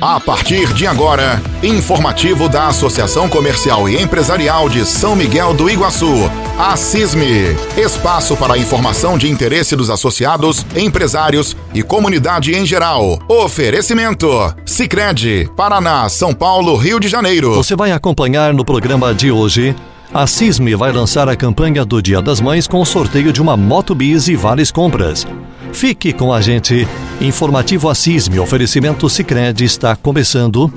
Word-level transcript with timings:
A 0.00 0.18
partir 0.18 0.72
de 0.72 0.86
agora, 0.86 1.42
informativo 1.62 2.48
da 2.48 2.68
Associação 2.68 3.28
Comercial 3.28 3.86
e 3.86 4.00
Empresarial 4.00 4.66
de 4.66 4.86
São 4.86 5.14
Miguel 5.14 5.52
do 5.52 5.68
Iguaçu, 5.68 6.30
a 6.58 6.74
CISME. 6.74 7.54
Espaço 7.76 8.34
para 8.34 8.56
informação 8.56 9.18
de 9.18 9.28
interesse 9.28 9.76
dos 9.76 9.90
associados, 9.90 10.64
empresários 10.74 11.54
e 11.74 11.82
comunidade 11.82 12.56
em 12.56 12.64
geral. 12.64 13.18
Oferecimento: 13.28 14.26
Sicredi, 14.64 15.50
Paraná, 15.54 16.08
São 16.08 16.32
Paulo, 16.32 16.76
Rio 16.76 16.98
de 16.98 17.06
Janeiro. 17.06 17.54
Você 17.54 17.76
vai 17.76 17.92
acompanhar 17.92 18.54
no 18.54 18.64
programa 18.64 19.12
de 19.12 19.30
hoje. 19.30 19.76
A 20.14 20.26
CISME 20.26 20.74
vai 20.74 20.92
lançar 20.92 21.28
a 21.28 21.36
campanha 21.36 21.84
do 21.84 22.00
Dia 22.00 22.22
das 22.22 22.40
Mães 22.40 22.66
com 22.66 22.80
o 22.80 22.86
sorteio 22.86 23.34
de 23.34 23.42
uma 23.42 23.54
Moto 23.54 23.94
Bis 23.94 24.28
e 24.28 24.34
várias 24.34 24.72
compras. 24.72 25.26
Fique 25.72 26.12
com 26.12 26.32
a 26.32 26.40
gente. 26.40 26.86
Informativo 27.20 27.88
Assisme, 27.88 28.38
oferecimento 28.38 29.08
Sicredi 29.08 29.64
está 29.64 29.96
começando. 29.96 30.72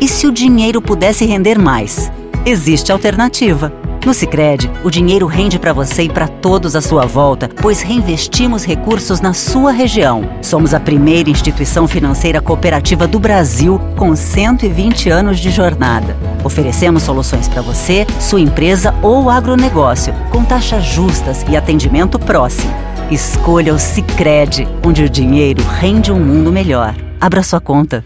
E 0.00 0.06
se 0.06 0.26
o 0.26 0.32
dinheiro 0.32 0.80
pudesse 0.80 1.24
render 1.24 1.58
mais? 1.58 2.10
Existe 2.46 2.92
alternativa. 2.92 3.72
No 4.06 4.14
Sicredi, 4.14 4.70
o 4.84 4.90
dinheiro 4.90 5.26
rende 5.26 5.58
para 5.58 5.72
você 5.72 6.04
e 6.04 6.08
para 6.08 6.28
todos 6.28 6.76
à 6.76 6.80
sua 6.80 7.04
volta, 7.04 7.50
pois 7.60 7.82
reinvestimos 7.82 8.64
recursos 8.64 9.20
na 9.20 9.34
sua 9.34 9.72
região. 9.72 10.22
Somos 10.40 10.72
a 10.72 10.80
primeira 10.80 11.28
instituição 11.28 11.88
financeira 11.88 12.40
cooperativa 12.40 13.06
do 13.06 13.18
Brasil 13.18 13.80
com 13.96 14.14
120 14.14 15.10
anos 15.10 15.38
de 15.40 15.50
jornada. 15.50 16.16
Oferecemos 16.44 17.02
soluções 17.02 17.48
para 17.48 17.60
você, 17.60 18.06
sua 18.20 18.40
empresa 18.40 18.94
ou 19.02 19.28
agronegócio, 19.28 20.14
com 20.30 20.44
taxas 20.44 20.84
justas 20.84 21.44
e 21.48 21.56
atendimento 21.56 22.18
próximo. 22.18 22.72
Escolha 23.10 23.72
o 23.72 23.78
Sicredi, 23.78 24.68
onde 24.84 25.02
o 25.02 25.08
dinheiro 25.08 25.62
rende 25.64 26.12
um 26.12 26.20
mundo 26.20 26.52
melhor. 26.52 26.94
Abra 27.18 27.42
sua 27.42 27.58
conta. 27.58 28.04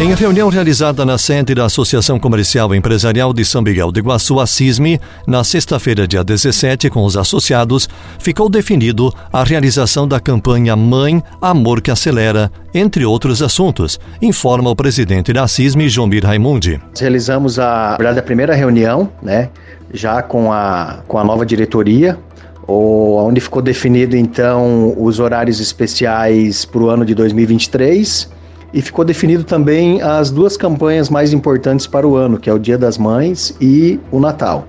Em 0.00 0.14
reunião 0.14 0.48
realizada 0.48 1.04
na 1.04 1.16
sede 1.16 1.54
da 1.54 1.66
Associação 1.66 2.18
Comercial 2.18 2.74
e 2.74 2.78
Empresarial 2.78 3.32
de 3.32 3.44
São 3.44 3.62
Miguel 3.62 3.92
do 3.92 4.00
Iguaçu, 4.00 4.40
a 4.40 4.46
CISME, 4.46 4.98
na 5.26 5.44
sexta-feira, 5.44 6.08
dia 6.08 6.24
17, 6.24 6.90
com 6.90 7.04
os 7.04 7.16
associados, 7.16 7.88
ficou 8.18 8.48
definido 8.48 9.12
a 9.32 9.44
realização 9.44 10.08
da 10.08 10.18
campanha 10.18 10.74
Mãe, 10.74 11.22
Amor 11.40 11.80
que 11.80 11.90
Acelera, 11.90 12.50
entre 12.74 13.04
outros 13.04 13.42
assuntos, 13.42 14.00
informa 14.20 14.70
o 14.70 14.74
presidente 14.74 15.32
da 15.32 15.46
CISME, 15.46 15.88
Jomir 15.88 16.24
Raimundi. 16.24 16.80
Realizamos 16.98 17.58
a, 17.58 17.94
a 17.94 18.22
primeira 18.22 18.54
reunião, 18.54 19.08
né, 19.22 19.50
já 19.92 20.20
com 20.22 20.50
a, 20.50 21.00
com 21.06 21.18
a 21.18 21.22
nova 21.22 21.44
diretoria, 21.46 22.18
onde 22.66 23.40
ficou 23.40 23.60
definido 23.60 24.16
então 24.16 24.94
os 24.96 25.20
horários 25.20 25.60
especiais 25.60 26.64
para 26.64 26.80
o 26.80 26.88
ano 26.88 27.04
de 27.04 27.14
2023 27.14 28.41
e 28.72 28.80
ficou 28.80 29.04
definido 29.04 29.44
também 29.44 30.00
as 30.00 30.30
duas 30.30 30.56
campanhas 30.56 31.10
mais 31.10 31.32
importantes 31.32 31.86
para 31.86 32.06
o 32.06 32.16
ano, 32.16 32.38
que 32.38 32.48
é 32.48 32.52
o 32.52 32.58
Dia 32.58 32.78
das 32.78 32.96
Mães 32.96 33.54
e 33.60 34.00
o 34.10 34.18
Natal. 34.18 34.66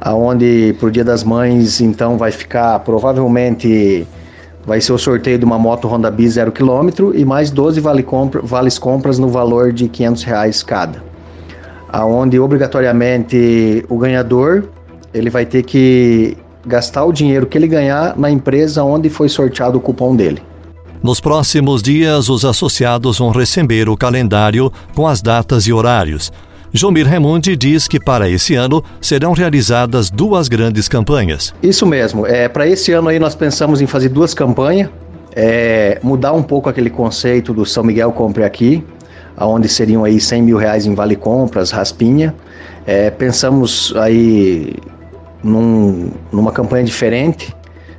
Aonde 0.00 0.74
para 0.78 0.88
o 0.88 0.90
Dia 0.90 1.04
das 1.04 1.22
Mães, 1.22 1.80
então, 1.80 2.16
vai 2.16 2.30
ficar 2.30 2.78
provavelmente 2.80 4.06
vai 4.64 4.80
ser 4.80 4.92
o 4.92 4.98
sorteio 4.98 5.38
de 5.38 5.44
uma 5.44 5.58
moto 5.58 5.88
Honda 5.88 6.10
Bis 6.10 6.34
0 6.34 6.52
km 6.52 7.12
e 7.14 7.24
mais 7.24 7.50
12 7.50 7.80
vale 7.80 8.02
compra, 8.02 8.40
vales 8.42 8.78
compras 8.78 9.18
no 9.18 9.28
valor 9.28 9.72
de 9.72 9.88
500 9.88 10.22
reais 10.22 10.62
cada. 10.62 11.02
Aonde 11.88 12.38
obrigatoriamente 12.38 13.84
o 13.88 13.98
ganhador 13.98 14.64
ele 15.12 15.28
vai 15.28 15.44
ter 15.44 15.64
que 15.64 16.36
gastar 16.66 17.04
o 17.04 17.12
dinheiro 17.12 17.46
que 17.46 17.58
ele 17.58 17.66
ganhar 17.66 18.16
na 18.16 18.30
empresa 18.30 18.84
onde 18.84 19.08
foi 19.08 19.28
sorteado 19.28 19.78
o 19.78 19.80
cupom 19.80 20.14
dele. 20.14 20.42
Nos 21.02 21.18
próximos 21.18 21.82
dias, 21.82 22.28
os 22.28 22.44
associados 22.44 23.18
vão 23.18 23.30
receber 23.30 23.88
o 23.88 23.96
calendário 23.96 24.70
com 24.94 25.08
as 25.08 25.22
datas 25.22 25.66
e 25.66 25.72
horários. 25.72 26.30
Jomir 26.74 27.06
Remundi 27.06 27.56
diz 27.56 27.88
que 27.88 27.98
para 27.98 28.28
esse 28.28 28.54
ano 28.54 28.84
serão 29.00 29.32
realizadas 29.32 30.10
duas 30.10 30.46
grandes 30.46 30.88
campanhas. 30.88 31.54
Isso 31.62 31.86
mesmo. 31.86 32.26
É, 32.26 32.48
para 32.48 32.66
esse 32.66 32.92
ano 32.92 33.08
aí 33.08 33.18
nós 33.18 33.34
pensamos 33.34 33.80
em 33.80 33.86
fazer 33.86 34.10
duas 34.10 34.34
campanhas, 34.34 34.90
é, 35.34 35.98
mudar 36.02 36.34
um 36.34 36.42
pouco 36.42 36.68
aquele 36.68 36.90
conceito 36.90 37.54
do 37.54 37.64
São 37.64 37.82
Miguel 37.82 38.12
Compre 38.12 38.44
Aqui, 38.44 38.84
onde 39.38 39.70
seriam 39.70 40.04
aí 40.04 40.20
100 40.20 40.42
mil 40.42 40.58
reais 40.58 40.84
em 40.84 40.94
vale 40.94 41.16
compras, 41.16 41.70
raspinha. 41.70 42.34
É, 42.86 43.10
pensamos 43.10 43.94
aí 43.96 44.74
num, 45.42 46.10
numa 46.30 46.52
campanha 46.52 46.84
diferente, 46.84 47.56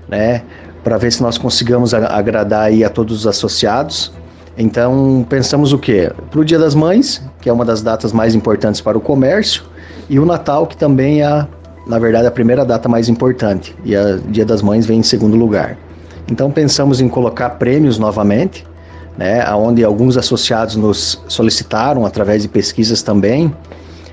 né? 0.08 0.44
Para 0.84 0.98
ver 0.98 1.12
se 1.12 1.22
nós 1.22 1.38
consigamos 1.38 1.94
agradar 1.94 2.64
aí 2.64 2.84
a 2.84 2.90
todos 2.90 3.20
os 3.20 3.28
associados. 3.28 4.12
Então, 4.58 5.26
pensamos 5.30 5.72
o 5.74 5.78
quê? 5.78 6.12
Para 6.30 6.40
o 6.40 6.46
Dia 6.46 6.60
das 6.60 6.76
Mães, 6.76 7.22
que 7.40 7.50
é 7.50 7.54
uma 7.54 7.64
das 7.64 7.82
datas 7.82 8.12
mais 8.12 8.36
importantes 8.36 8.82
para 8.82 8.98
o 8.98 9.02
comércio, 9.02 9.64
e 10.10 10.20
o 10.20 10.26
Natal, 10.26 10.68
que 10.68 10.76
também 10.76 11.24
é, 11.24 11.48
na 11.88 11.98
verdade, 11.98 12.28
a 12.28 12.32
primeira 12.32 12.66
data 12.66 12.90
mais 12.90 13.08
importante, 13.08 13.76
e 13.86 13.96
o 13.96 14.20
Dia 14.28 14.46
das 14.46 14.62
Mães 14.62 14.86
vem 14.86 15.00
em 15.00 15.04
segundo 15.04 15.38
lugar. 15.38 15.78
Então, 16.30 16.52
pensamos 16.52 17.00
em 17.00 17.08
colocar 17.08 17.52
prêmios 17.52 17.98
novamente, 17.98 18.66
né, 19.18 19.46
onde 19.54 19.84
alguns 19.84 20.18
associados 20.18 20.76
nos 20.76 21.22
solicitaram 21.28 22.06
através 22.06 22.42
de 22.42 22.48
pesquisas 22.48 23.02
também. 23.02 23.54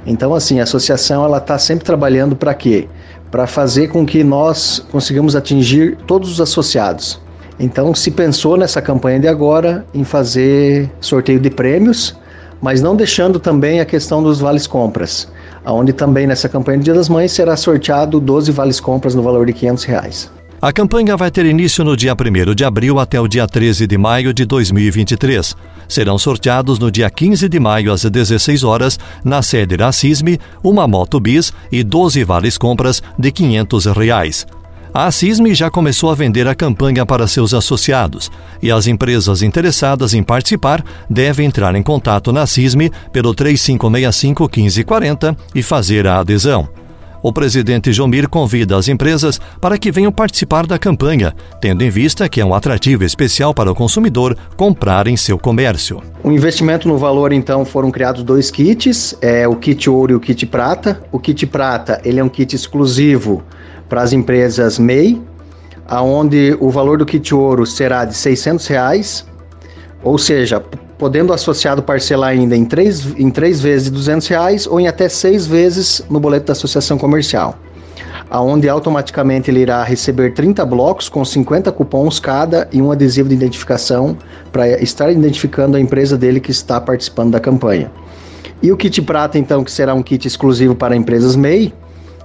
Então, 0.07 0.35
assim, 0.35 0.61
a 0.61 0.63
associação 0.63 1.25
ela 1.25 1.39
está 1.39 1.59
sempre 1.59 1.85
trabalhando 1.85 2.35
para 2.35 2.55
quê? 2.55 2.89
Para 3.31 3.47
fazer 3.47 3.89
com 3.89 4.07
que 4.07 4.25
nós 4.25 4.85
consigamos 4.91 5.37
atingir 5.37 5.97
todos 6.07 6.31
os 6.31 6.41
associados. 6.41 7.21
Então, 7.61 7.95
se 7.95 8.11
pensou 8.11 8.57
nessa 8.57 8.81
campanha 8.81 9.19
de 9.19 9.29
agora 9.29 9.85
em 9.93 10.05
fazer 10.05 10.91
sorteio 11.01 11.41
de 11.41 11.51
prêmios, 11.51 12.17
mas 12.61 12.81
não 12.81 12.95
deixando 12.95 13.39
também 13.39 13.81
a 13.81 13.85
questão 13.85 14.23
dos 14.23 14.41
vales 14.41 14.67
compras, 14.67 15.29
onde 15.65 15.93
também 15.93 16.27
nessa 16.27 16.49
campanha 16.49 16.79
do 16.79 16.85
Dia 16.85 16.95
das 16.95 17.09
Mães 17.09 17.33
será 17.33 17.57
sorteado 17.57 18.21
12 18.21 18.53
vales 18.53 18.81
compras 18.81 19.15
no 19.15 19.23
valor 19.23 19.47
de 19.47 19.53
500 19.53 19.85
reais. 19.85 20.38
A 20.61 20.73
campanha 20.73 21.17
vai 21.17 21.31
ter 21.31 21.47
início 21.47 21.85
no 21.85 21.97
dia 21.97 22.15
1 22.15 22.53
de 22.53 22.65
abril 22.65 22.99
até 22.99 23.21
o 23.21 23.29
dia 23.29 23.47
13 23.47 23.87
de 23.87 23.97
maio 23.97 24.35
de 24.35 24.45
2023. 24.45 25.55
Serão 25.87 26.19
sorteados 26.19 26.81
no 26.81 26.91
dia 26.91 27.09
15 27.09 27.49
de 27.49 27.61
maio 27.61 27.93
às 27.93 28.03
16 28.03 28.65
horas, 28.65 28.99
na 29.25 29.41
sede 29.41 29.77
da 29.77 29.93
CISME, 29.93 30.41
uma 30.61 30.89
moto 30.89 31.21
bis 31.21 31.53
e 31.71 31.85
12 31.85 32.25
vales 32.25 32.59
compras 32.59 33.01
de 33.17 33.31
500 33.31 33.87
reais. 33.87 34.47
A 34.93 35.09
CISME 35.13 35.55
já 35.55 35.71
começou 35.71 36.11
a 36.11 36.17
vender 36.17 36.49
a 36.49 36.57
campanha 36.57 37.07
para 37.07 37.29
seus 37.29 37.55
associados 37.55 38.29
e 38.61 38.69
as 38.73 38.89
empresas 38.89 39.43
interessadas 39.43 40.13
em 40.13 40.25
participar 40.25 40.85
devem 41.09 41.47
entrar 41.47 41.77
em 41.77 41.85
contato 41.85 42.33
na 42.33 42.49
CISME 42.49 42.91
pelo 43.13 43.33
3565 43.33 44.43
1540 44.43 45.37
e 45.55 45.63
fazer 45.63 46.05
a 46.09 46.19
adesão. 46.19 46.69
O 47.21 47.33
presidente 47.33 47.93
Jomir 47.93 48.29
convida 48.29 48.77
as 48.77 48.87
empresas 48.87 49.41
para 49.61 49.77
que 49.77 49.91
venham 49.91 50.13
participar 50.13 50.67
da 50.67 50.79
campanha, 50.79 51.35
tendo 51.61 51.83
em 51.83 51.91
vista 51.91 52.29
que 52.29 52.41
é 52.41 52.45
um 52.45 52.55
atrativo 52.55 53.05
especial 53.05 53.53
para 53.53 53.73
o 53.73 53.75
consumidor 53.75 54.37
comprar 54.57 55.09
em 55.09 55.17
seu 55.17 55.37
comércio. 55.37 56.01
O 56.23 56.31
investimento 56.31 56.87
no 56.87 56.97
valor, 56.97 57.33
então, 57.33 57.65
foram 57.65 57.91
criados 57.91 58.23
dois 58.23 58.51
kits, 58.51 59.17
é 59.21 59.49
o 59.49 59.57
kit 59.57 59.91
ouro 59.91 60.13
e 60.13 60.15
o 60.15 60.21
kit 60.21 60.47
prata. 60.47 61.03
O 61.11 61.19
kit 61.19 61.45
prata 61.47 62.01
ele 62.05 62.21
é 62.21 62.25
um 62.25 62.29
kit 62.29 62.55
exclusivo 62.55 63.43
para 63.89 64.03
as 64.03 64.13
empresas 64.13 64.79
MEI, 64.79 65.21
aonde 65.89 66.57
o 66.61 66.71
valor 66.71 66.99
do 66.99 67.07
kit 67.07 67.35
ouro 67.35 67.67
será 67.67 68.05
de 68.05 68.15
600 68.15 68.67
reais, 68.69 69.27
ou 70.05 70.19
seja, 70.19 70.63
podendo 70.99 71.31
o 71.31 71.33
associado 71.33 71.83
parcelar 71.83 72.31
ainda 72.31 72.57
em 72.57 72.65
três, 72.65 73.07
em 73.17 73.31
três 73.31 73.61
vezes 73.61 73.85
de 73.85 73.93
200 73.93 74.27
reais 74.27 74.67
ou 74.67 74.81
em 74.81 74.89
até 74.89 75.09
seis 75.09 75.47
vezes 75.47 76.03
no 76.11 76.19
boleto 76.19 76.47
da 76.47 76.53
associação 76.53 76.99
comercial, 76.99 77.57
aonde 78.29 78.69
automaticamente 78.69 79.51
ele 79.51 79.61
irá 79.61 79.83
receber 79.85 80.35
30 80.35 80.67
blocos 80.67 81.09
com 81.09 81.25
50 81.25 81.71
cupons 81.71 82.19
cada 82.19 82.69
e 82.73 82.83
um 82.83 82.91
adesivo 82.91 83.29
de 83.29 83.37
identificação 83.37 84.19
para 84.51 84.69
estar 84.83 85.11
identificando 85.11 85.77
a 85.77 85.81
empresa 85.81 86.19
dele 86.19 86.41
que 86.41 86.51
está 86.51 86.81
participando 86.81 87.31
da 87.31 87.41
campanha. 87.41 87.91
E 88.61 88.73
o 88.73 88.77
kit 88.77 89.01
prata, 89.03 89.39
então, 89.39 89.63
que 89.63 89.71
será 89.71 89.95
um 89.95 90.03
kit 90.03 90.27
exclusivo 90.27 90.75
para 90.75 90.97
empresas 90.97 91.37
MEI, 91.37 91.73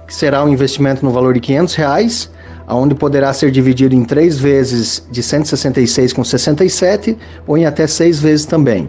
que 0.04 0.14
será 0.14 0.42
um 0.44 0.48
investimento 0.48 1.04
no 1.04 1.12
valor 1.12 1.32
de 1.32 1.40
500 1.40 1.74
reais, 1.74 2.30
onde 2.68 2.94
poderá 2.94 3.32
ser 3.32 3.50
dividido 3.50 3.94
em 3.94 4.04
três 4.04 4.38
vezes 4.38 5.06
de 5.10 5.22
166 5.22 6.12
com 6.12 6.24
67 6.24 7.16
ou 7.46 7.58
em 7.58 7.66
até 7.66 7.86
seis 7.86 8.20
vezes 8.20 8.46
também. 8.46 8.88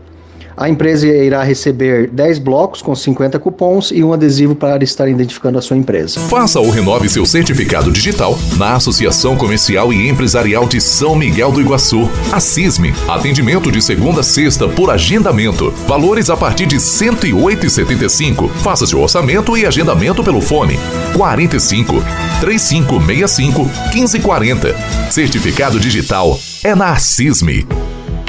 A 0.58 0.70
empresa 0.70 1.08
irá 1.08 1.44
receber 1.44 2.10
10 2.10 2.40
blocos 2.40 2.82
com 2.82 2.96
50 2.96 3.38
cupons 3.40 3.92
e 3.92 4.04
um 4.04 4.14
adesivo 4.14 4.56
para 4.56 4.84
estar 4.84 5.08
identificando 5.10 5.58
a 5.58 5.62
sua 5.62 5.76
empresa. 5.76 6.20
Faça 6.22 6.60
ou 6.60 6.70
renove 6.70 7.10
seu 7.10 7.26
certificado 7.26 7.92
digital 7.92 8.38
na 8.58 8.76
Associação 8.76 9.36
Comercial 9.36 9.92
e 9.92 10.08
Empresarial 10.08 10.68
de 10.68 10.80
São 10.80 11.16
Miguel 11.16 11.52
do 11.52 11.60
Iguaçu. 11.60 12.10
A 12.32 12.40
CISME. 12.40 12.94
Atendimento 13.08 13.72
de 13.72 13.82
segunda 13.82 14.22
a 14.22 14.24
sexta 14.24 14.68
por 14.68 14.90
agendamento. 14.90 15.72
Valores 15.88 16.30
a 16.30 16.38
partir 16.38 16.66
de 16.66 16.76
R$ 16.76 16.82
108,75. 16.82 18.50
Faça 18.50 18.86
seu 18.86 19.02
orçamento 19.02 19.58
e 19.58 19.66
agendamento 19.66 20.24
pelo 20.24 20.40
fone 20.40 20.80
45 21.16 21.94
3565 22.40 23.64
1540. 23.94 24.76
Certificado 25.12 25.80
digital 25.80 26.40
é 26.64 26.74
na 26.74 26.96
CISME. 26.96 27.66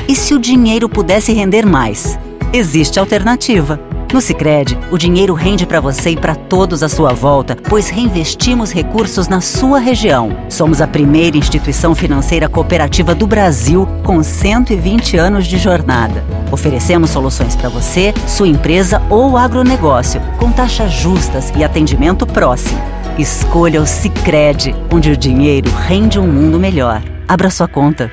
E 0.08 0.14
se 0.14 0.34
o 0.34 0.38
dinheiro 0.38 0.88
pudesse 0.88 1.32
render 1.32 1.66
mais? 1.66 2.16
Existe 2.52 3.00
alternativa. 3.00 3.80
No 4.12 4.20
Sicredi, 4.20 4.78
o 4.92 4.96
dinheiro 4.96 5.34
rende 5.34 5.66
para 5.66 5.80
você 5.80 6.10
e 6.10 6.16
para 6.16 6.36
todos 6.36 6.84
à 6.84 6.88
sua 6.88 7.12
volta, 7.12 7.56
pois 7.68 7.88
reinvestimos 7.88 8.72
recursos 8.72 9.26
na 9.26 9.40
sua 9.40 9.80
região. 9.80 10.30
Somos 10.48 10.80
a 10.80 10.86
primeira 10.86 11.36
instituição 11.36 11.92
financeira 11.92 12.48
cooperativa 12.48 13.16
do 13.16 13.26
Brasil 13.26 13.84
com 14.04 14.22
120 14.22 15.16
anos 15.16 15.44
de 15.44 15.58
jornada. 15.58 16.24
Oferecemos 16.52 17.10
soluções 17.10 17.56
para 17.56 17.68
você, 17.68 18.14
sua 18.28 18.46
empresa 18.46 19.02
ou 19.10 19.36
agronegócio, 19.36 20.22
com 20.38 20.52
taxas 20.52 20.92
justas 20.92 21.52
e 21.56 21.64
atendimento 21.64 22.24
próximo. 22.24 22.80
Escolha 23.18 23.82
o 23.82 23.86
Sicredi, 23.86 24.72
onde 24.88 25.10
o 25.10 25.16
dinheiro 25.16 25.68
rende 25.84 26.16
um 26.20 26.28
mundo 26.28 26.60
melhor. 26.60 27.02
Abra 27.26 27.50
sua 27.50 27.66
conta. 27.66 28.08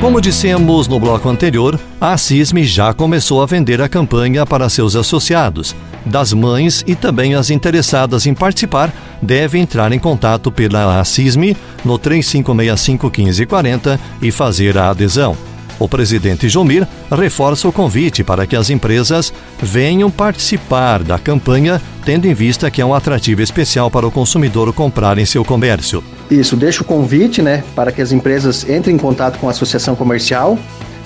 Como 0.00 0.18
dissemos 0.18 0.88
no 0.88 0.98
bloco 0.98 1.28
anterior, 1.28 1.78
a 2.00 2.16
CISME 2.16 2.64
já 2.64 2.94
começou 2.94 3.42
a 3.42 3.46
vender 3.46 3.82
a 3.82 3.88
campanha 3.88 4.46
para 4.46 4.66
seus 4.70 4.96
associados. 4.96 5.76
Das 6.06 6.32
mães 6.32 6.82
e 6.86 6.94
também 6.94 7.34
as 7.34 7.50
interessadas 7.50 8.24
em 8.24 8.32
participar 8.32 8.90
devem 9.20 9.60
entrar 9.60 9.92
em 9.92 9.98
contato 9.98 10.50
pela 10.50 11.04
CISME 11.04 11.54
no 11.84 11.98
3565 11.98 13.10
1540 13.10 14.00
e 14.22 14.30
fazer 14.30 14.78
a 14.78 14.88
adesão. 14.88 15.49
O 15.80 15.88
presidente 15.88 16.46
Jomir 16.46 16.86
reforça 17.10 17.66
o 17.66 17.72
convite 17.72 18.22
para 18.22 18.46
que 18.46 18.54
as 18.54 18.68
empresas 18.68 19.32
venham 19.62 20.10
participar 20.10 21.02
da 21.02 21.18
campanha, 21.18 21.80
tendo 22.04 22.26
em 22.26 22.34
vista 22.34 22.70
que 22.70 22.82
é 22.82 22.84
um 22.84 22.92
atrativo 22.92 23.40
especial 23.40 23.90
para 23.90 24.06
o 24.06 24.10
consumidor 24.10 24.70
comprar 24.74 25.16
em 25.16 25.24
seu 25.24 25.42
comércio. 25.42 26.04
Isso, 26.30 26.54
deixa 26.54 26.82
o 26.82 26.84
convite, 26.84 27.40
né, 27.40 27.64
para 27.74 27.90
que 27.90 28.02
as 28.02 28.12
empresas 28.12 28.68
entrem 28.68 28.94
em 28.94 28.98
contato 28.98 29.38
com 29.38 29.48
a 29.48 29.52
associação 29.52 29.96
comercial. 29.96 30.58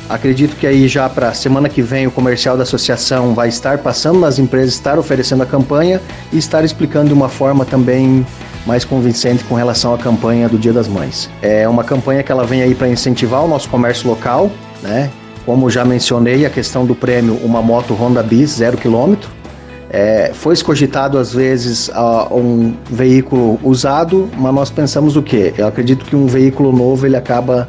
Acredito 0.08 0.56
que 0.56 0.66
aí 0.66 0.88
já 0.88 1.08
para 1.08 1.32
semana 1.32 1.68
que 1.68 1.80
vem 1.80 2.08
o 2.08 2.10
comercial 2.10 2.56
da 2.56 2.64
associação 2.64 3.32
vai 3.32 3.48
estar 3.48 3.78
passando 3.78 4.18
nas 4.18 4.40
empresas, 4.40 4.74
estar 4.74 4.98
oferecendo 4.98 5.44
a 5.44 5.46
campanha 5.46 6.00
e 6.32 6.36
estar 6.36 6.64
explicando 6.64 7.06
de 7.06 7.14
uma 7.14 7.28
forma 7.28 7.64
também 7.64 8.26
mais 8.66 8.84
convincente 8.84 9.44
com 9.44 9.54
relação 9.54 9.94
à 9.94 9.98
campanha 9.98 10.48
do 10.48 10.58
Dia 10.58 10.72
das 10.72 10.88
Mães. 10.88 11.30
É 11.42 11.68
uma 11.68 11.84
campanha 11.84 12.22
que 12.22 12.32
ela 12.32 12.44
vem 12.44 12.62
aí 12.62 12.74
para 12.74 12.88
incentivar 12.88 13.44
o 13.44 13.48
nosso 13.48 13.68
comércio 13.68 14.08
local, 14.08 14.50
né? 14.82 15.10
Como 15.44 15.68
já 15.68 15.84
mencionei, 15.84 16.46
a 16.46 16.50
questão 16.50 16.86
do 16.86 16.94
prêmio 16.94 17.34
uma 17.44 17.60
moto 17.60 17.92
Honda 17.94 18.22
Bis 18.22 18.50
zero 18.50 18.78
quilômetro. 18.78 19.30
É, 19.90 20.32
foi 20.34 20.54
escogitado 20.54 21.18
às 21.18 21.32
vezes 21.32 21.90
um 22.32 22.74
veículo 22.90 23.60
usado, 23.62 24.28
mas 24.36 24.54
nós 24.54 24.70
pensamos 24.70 25.16
o 25.16 25.22
quê? 25.22 25.54
Eu 25.56 25.68
acredito 25.68 26.04
que 26.04 26.16
um 26.16 26.26
veículo 26.26 26.72
novo 26.72 27.06
ele 27.06 27.16
acaba 27.16 27.68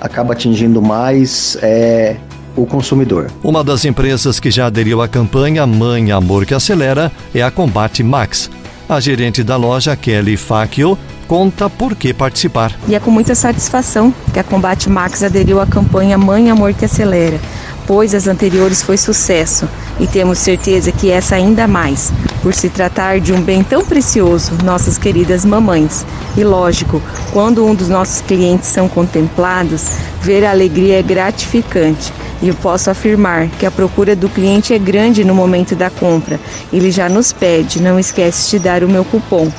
acaba 0.00 0.32
atingindo 0.32 0.80
mais 0.80 1.58
é, 1.60 2.16
o 2.56 2.66
consumidor. 2.66 3.30
Uma 3.42 3.64
das 3.64 3.84
empresas 3.84 4.38
que 4.38 4.50
já 4.50 4.66
aderiu 4.66 5.02
à 5.02 5.08
campanha 5.08 5.66
Mãe 5.66 6.12
Amor 6.12 6.46
que 6.46 6.54
Acelera 6.54 7.10
é 7.34 7.42
a 7.42 7.50
Combate 7.50 8.02
Max. 8.02 8.50
A 8.88 9.00
gerente 9.00 9.42
da 9.42 9.54
loja, 9.54 9.94
Kelly 9.94 10.38
Facchio, 10.38 10.96
conta 11.26 11.68
por 11.68 11.94
que 11.94 12.14
participar. 12.14 12.74
E 12.88 12.94
é 12.94 13.00
com 13.00 13.10
muita 13.10 13.34
satisfação 13.34 14.14
que 14.32 14.38
a 14.38 14.42
Combate 14.42 14.88
Max 14.88 15.22
aderiu 15.22 15.60
à 15.60 15.66
campanha 15.66 16.16
Mãe 16.16 16.50
Amor 16.50 16.72
que 16.72 16.86
Acelera, 16.86 17.38
pois 17.86 18.14
as 18.14 18.26
anteriores 18.26 18.82
foi 18.82 18.96
sucesso 18.96 19.68
e 20.00 20.06
temos 20.06 20.38
certeza 20.38 20.90
que 20.90 21.10
essa 21.10 21.34
ainda 21.34 21.68
mais, 21.68 22.10
por 22.40 22.54
se 22.54 22.70
tratar 22.70 23.20
de 23.20 23.30
um 23.30 23.42
bem 23.42 23.62
tão 23.62 23.84
precioso, 23.84 24.52
nossas 24.64 24.96
queridas 24.96 25.44
mamães. 25.44 26.06
E 26.34 26.42
lógico, 26.42 27.02
quando 27.30 27.66
um 27.66 27.74
dos 27.74 27.90
nossos 27.90 28.22
clientes 28.22 28.70
são 28.70 28.88
contemplados, 28.88 29.84
ver 30.22 30.46
a 30.46 30.50
alegria 30.50 30.98
é 30.98 31.02
gratificante. 31.02 32.10
E 32.40 32.48
eu 32.48 32.54
posso 32.54 32.90
afirmar 32.90 33.48
que 33.58 33.66
a 33.66 33.70
procura 33.70 34.14
do 34.14 34.28
cliente 34.28 34.72
é 34.72 34.78
grande 34.78 35.24
no 35.24 35.34
momento 35.34 35.74
da 35.74 35.90
compra. 35.90 36.38
Ele 36.72 36.90
já 36.90 37.08
nos 37.08 37.32
pede, 37.32 37.82
não 37.82 37.98
esquece 37.98 38.50
de 38.50 38.58
dar 38.58 38.84
o 38.84 38.88
meu 38.88 39.04
cupom. 39.04 39.50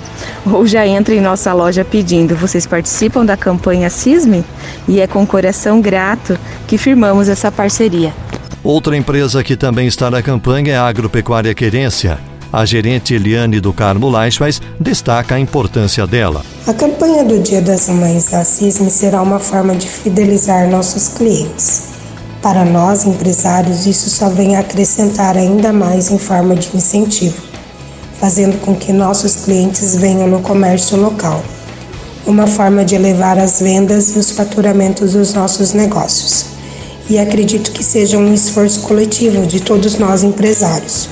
Ou 0.45 0.65
já 0.65 0.87
entra 0.87 1.13
em 1.13 1.21
nossa 1.21 1.53
loja 1.53 1.83
pedindo, 1.83 2.35
vocês 2.35 2.65
participam 2.65 3.25
da 3.25 3.35
campanha 3.35 3.89
CISME? 3.89 4.43
E 4.87 4.99
é 5.01 5.07
com 5.07 5.25
coração 5.25 5.81
grato 5.81 6.37
que 6.67 6.77
firmamos 6.77 7.27
essa 7.27 7.51
parceria. 7.51 8.13
Outra 8.63 8.95
empresa 8.95 9.43
que 9.43 9.55
também 9.55 9.87
está 9.87 10.09
na 10.09 10.21
campanha 10.21 10.73
é 10.73 10.77
a 10.77 10.87
Agropecuária 10.87 11.53
Querência. 11.53 12.19
A 12.51 12.65
gerente 12.65 13.13
Eliane 13.13 13.59
do 13.59 13.71
Carmo 13.71 14.09
Laixas 14.09 14.59
destaca 14.79 15.35
a 15.35 15.39
importância 15.39 16.07
dela. 16.07 16.43
A 16.65 16.73
campanha 16.73 17.23
do 17.23 17.39
Dia 17.39 17.61
das 17.61 17.87
Mães 17.89 18.31
da 18.31 18.43
CISME 18.43 18.89
será 18.89 19.21
uma 19.21 19.39
forma 19.39 19.75
de 19.75 19.87
fidelizar 19.87 20.67
nossos 20.67 21.09
clientes. 21.09 21.98
Para 22.41 22.63
nós, 22.63 23.05
empresários, 23.05 23.85
isso 23.85 24.09
só 24.09 24.29
vem 24.29 24.55
acrescentar 24.55 25.35
ainda 25.35 25.73
mais 25.73 26.09
em 26.09 26.17
forma 26.17 26.55
de 26.55 26.69
incentivo, 26.73 27.35
fazendo 28.17 28.57
com 28.61 28.73
que 28.73 28.93
nossos 28.93 29.35
clientes 29.35 29.97
venham 29.97 30.25
no 30.25 30.39
comércio 30.39 30.97
local. 30.97 31.43
Uma 32.25 32.47
forma 32.47 32.85
de 32.85 32.95
elevar 32.95 33.37
as 33.37 33.59
vendas 33.59 34.15
e 34.15 34.19
os 34.19 34.31
faturamentos 34.31 35.11
dos 35.13 35.33
nossos 35.33 35.73
negócios. 35.73 36.45
E 37.09 37.19
acredito 37.19 37.71
que 37.71 37.83
seja 37.83 38.17
um 38.17 38.33
esforço 38.33 38.81
coletivo 38.81 39.45
de 39.45 39.59
todos 39.59 39.97
nós 39.97 40.23
empresários. 40.23 41.09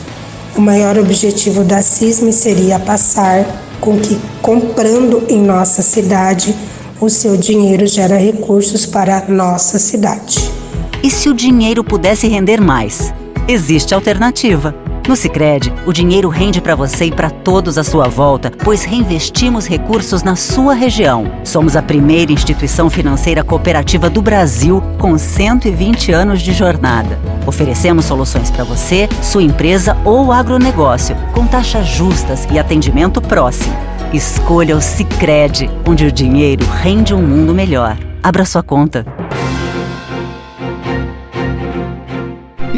O 0.55 0.61
maior 0.61 0.97
objetivo 0.97 1.65
da 1.65 1.81
CISME 1.81 2.31
seria 2.31 2.79
passar 2.79 3.45
com 3.81 3.97
que, 3.99 4.17
comprando 4.41 5.25
em 5.27 5.41
nossa 5.41 5.81
cidade, 5.81 6.55
o 7.01 7.09
seu 7.09 7.35
dinheiro 7.35 7.85
gera 7.85 8.15
recursos 8.15 8.85
para 8.85 9.17
a 9.17 9.29
nossa 9.29 9.77
cidade. 9.77 10.66
E 11.03 11.11
se 11.11 11.29
o 11.29 11.33
dinheiro 11.33 11.83
pudesse 11.83 12.27
render 12.27 12.59
mais? 12.59 13.13
Existe 13.47 13.93
alternativa. 13.93 14.75
No 15.07 15.15
Sicredi, 15.15 15.73
o 15.85 15.93
dinheiro 15.93 16.27
rende 16.27 16.59
para 16.59 16.75
você 16.75 17.05
e 17.05 17.11
para 17.11 17.29
todos 17.29 17.77
à 17.77 17.83
sua 17.83 18.09
volta, 18.09 18.51
pois 18.61 18.83
reinvestimos 18.83 19.65
recursos 19.65 20.21
na 20.21 20.35
sua 20.35 20.73
região. 20.73 21.31
Somos 21.45 21.77
a 21.77 21.81
primeira 21.81 22.33
instituição 22.33 22.89
financeira 22.89 23.41
cooperativa 23.41 24.09
do 24.09 24.21
Brasil 24.21 24.83
com 24.99 25.17
120 25.17 26.11
anos 26.11 26.41
de 26.41 26.51
jornada. 26.51 27.17
Oferecemos 27.45 28.03
soluções 28.03 28.51
para 28.51 28.65
você, 28.65 29.07
sua 29.21 29.43
empresa 29.43 29.95
ou 30.03 30.33
agronegócio, 30.33 31.15
com 31.33 31.47
taxas 31.47 31.87
justas 31.87 32.45
e 32.51 32.59
atendimento 32.59 33.21
próximo. 33.21 33.73
Escolha 34.11 34.75
o 34.75 34.81
Sicredi, 34.81 35.69
onde 35.87 36.05
o 36.05 36.11
dinheiro 36.11 36.65
rende 36.65 37.13
um 37.13 37.21
mundo 37.21 37.53
melhor. 37.53 37.97
Abra 38.21 38.43
sua 38.43 38.61
conta. 38.61 39.05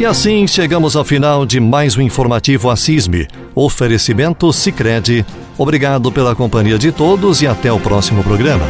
E 0.00 0.06
assim 0.06 0.46
chegamos 0.46 0.96
ao 0.96 1.04
final 1.04 1.44
de 1.44 1.60
mais 1.60 1.94
um 1.94 2.00
informativo 2.00 2.70
Assisme. 2.70 3.28
Oferecimento 3.54 4.50
Sicredi. 4.50 5.26
Obrigado 5.58 6.10
pela 6.10 6.34
companhia 6.34 6.78
de 6.78 6.90
todos 6.90 7.42
e 7.42 7.46
até 7.46 7.70
o 7.70 7.78
próximo 7.78 8.24
programa. 8.24 8.64